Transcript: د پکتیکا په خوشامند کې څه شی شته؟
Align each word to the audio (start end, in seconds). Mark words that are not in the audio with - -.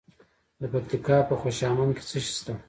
د 0.59 0.61
پکتیکا 0.73 1.17
په 1.29 1.35
خوشامند 1.41 1.91
کې 1.95 2.03
څه 2.09 2.17
شی 2.23 2.33
شته؟ 2.39 2.53